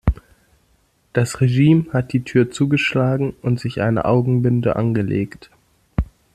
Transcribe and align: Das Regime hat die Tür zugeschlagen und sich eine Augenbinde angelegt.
Das 1.13 1.41
Regime 1.41 1.85
hat 1.93 2.11
die 2.11 2.23
Tür 2.23 2.49
zugeschlagen 2.49 3.35
und 3.43 3.59
sich 3.59 3.81
eine 3.81 4.05
Augenbinde 4.05 4.75
angelegt. 4.75 5.51